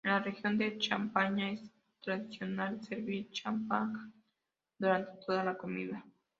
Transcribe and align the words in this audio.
En 0.03 0.09
la 0.09 0.19
región 0.19 0.57
de 0.57 0.79
Champaña, 0.79 1.51
es 1.51 1.59
tradicional 2.01 2.81
servir 2.83 3.29
"champagne" 3.29 4.11
durante 4.79 5.11
toda 5.27 5.43
la 5.43 5.55
comida. 5.55 6.03